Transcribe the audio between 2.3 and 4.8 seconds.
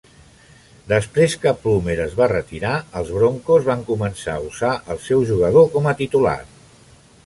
retirar, els Broncos van començar a usar